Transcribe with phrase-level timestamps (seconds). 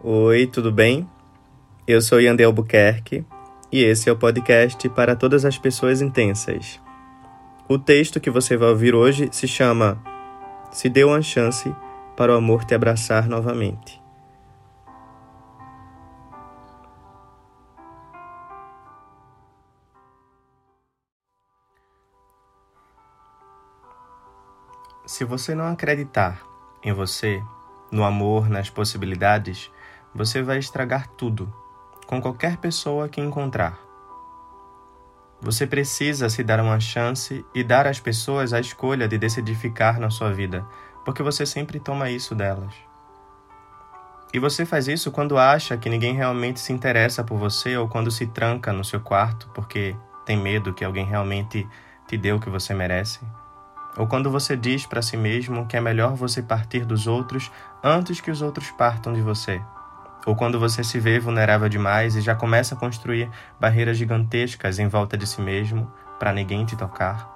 [0.00, 1.10] Oi, tudo bem?
[1.84, 3.26] Eu sou Yandel Albuquerque
[3.72, 6.80] e esse é o podcast para todas as pessoas intensas.
[7.68, 10.00] O texto que você vai ouvir hoje se chama
[10.70, 11.74] Se Deu uma Chance
[12.16, 14.00] para o Amor Te Abraçar Novamente.
[25.04, 26.40] Se você não acreditar
[26.84, 27.42] em você,
[27.90, 29.68] no amor, nas possibilidades,
[30.14, 31.52] você vai estragar tudo,
[32.06, 33.78] com qualquer pessoa que encontrar.
[35.40, 40.00] Você precisa se dar uma chance e dar às pessoas a escolha de decidir ficar
[40.00, 40.66] na sua vida,
[41.04, 42.74] porque você sempre toma isso delas.
[44.32, 48.10] E você faz isso quando acha que ninguém realmente se interessa por você ou quando
[48.10, 49.96] se tranca no seu quarto porque
[50.26, 51.66] tem medo que alguém realmente
[52.06, 53.20] te dê o que você merece.
[53.96, 57.50] Ou quando você diz para si mesmo que é melhor você partir dos outros
[57.82, 59.62] antes que os outros partam de você.
[60.26, 64.88] Ou quando você se vê vulnerável demais e já começa a construir barreiras gigantescas em
[64.88, 67.28] volta de si mesmo para ninguém te tocar.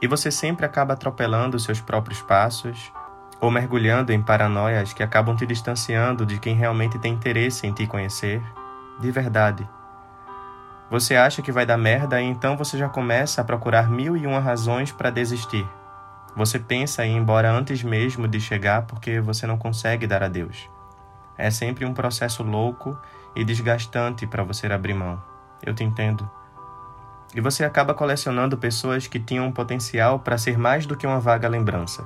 [0.00, 2.92] E você sempre acaba atropelando seus próprios passos
[3.40, 7.86] ou mergulhando em paranoias que acabam te distanciando de quem realmente tem interesse em te
[7.86, 8.42] conhecer
[9.00, 9.68] de verdade.
[10.90, 14.26] Você acha que vai dar merda e então você já começa a procurar mil e
[14.26, 15.66] uma razões para desistir.
[16.36, 20.68] Você pensa em ir embora antes mesmo de chegar porque você não consegue dar adeus.
[21.36, 22.98] É sempre um processo louco
[23.34, 25.22] e desgastante para você abrir mão.
[25.62, 26.28] Eu te entendo.
[27.34, 31.48] E você acaba colecionando pessoas que tinham potencial para ser mais do que uma vaga
[31.48, 32.04] lembrança.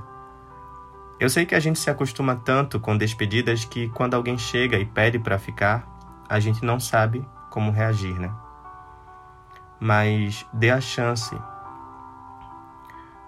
[1.18, 4.84] Eu sei que a gente se acostuma tanto com despedidas que quando alguém chega e
[4.84, 5.86] pede para ficar,
[6.28, 8.30] a gente não sabe como reagir, né?
[9.80, 11.36] mas dê a chance.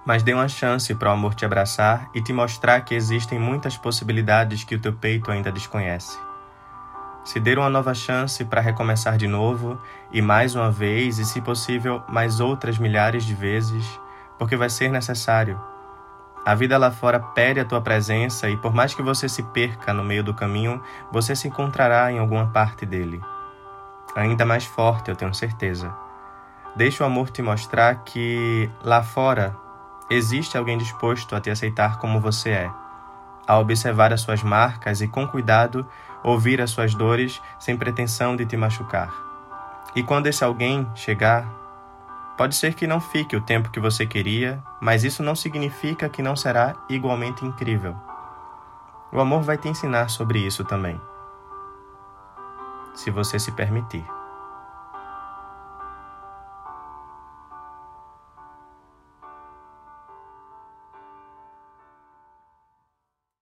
[0.09, 3.77] Mas dê uma chance para o amor te abraçar e te mostrar que existem muitas
[3.77, 6.19] possibilidades que o teu peito ainda desconhece.
[7.23, 9.79] Se dê uma nova chance para recomeçar de novo
[10.11, 13.85] e mais uma vez e, se possível, mais outras milhares de vezes,
[14.39, 15.61] porque vai ser necessário.
[16.43, 19.93] A vida lá fora pede a tua presença e, por mais que você se perca
[19.93, 20.83] no meio do caminho,
[21.13, 23.21] você se encontrará em alguma parte dele.
[24.17, 25.95] Ainda mais forte, eu tenho certeza.
[26.75, 29.68] Deixa o amor te mostrar que lá fora
[30.11, 32.71] existe alguém disposto a te aceitar como você é,
[33.47, 35.87] a observar as suas marcas e, com cuidado,
[36.23, 39.13] ouvir as suas dores sem pretensão de te machucar.
[39.95, 41.49] E quando esse alguém chegar,
[42.37, 46.23] pode ser que não fique o tempo que você queria, mas isso não significa que
[46.23, 47.97] não será igualmente incrível.
[49.11, 51.01] O amor vai te ensinar sobre isso também,
[52.95, 54.18] se você se permitir.